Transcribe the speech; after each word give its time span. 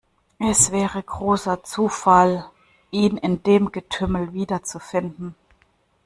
Es 0.39 0.71
wäre 0.71 1.03
großer 1.03 1.63
Zufall, 1.63 2.43
ihn 2.89 3.17
in 3.17 3.43
dem 3.43 3.71
Getümmel 3.71 4.33
wiederzufinden. 4.33 5.35